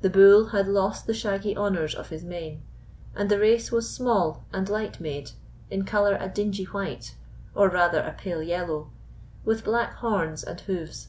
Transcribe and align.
The 0.00 0.10
bull 0.10 0.50
had 0.50 0.68
lost 0.68 1.08
the 1.08 1.12
shaggy 1.12 1.56
honours 1.56 1.92
of 1.96 2.10
his 2.10 2.22
mane, 2.22 2.62
and 3.16 3.28
the 3.28 3.40
race 3.40 3.72
was 3.72 3.90
small 3.92 4.44
and 4.52 4.68
light 4.68 5.00
made, 5.00 5.32
in 5.72 5.84
colour 5.84 6.16
a 6.20 6.28
dingy 6.28 6.66
white, 6.66 7.16
or 7.52 7.68
rather 7.68 7.98
a 7.98 8.12
pale 8.16 8.44
yellow, 8.44 8.92
with 9.44 9.64
black 9.64 9.94
horns 9.96 10.44
and 10.44 10.60
hoofs. 10.60 11.08